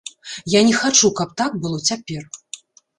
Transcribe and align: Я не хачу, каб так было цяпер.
Я 0.53 0.61
не 0.69 0.71
хачу, 0.79 1.13
каб 1.21 1.37
так 1.45 1.61
было 1.67 1.77
цяпер. 1.89 2.23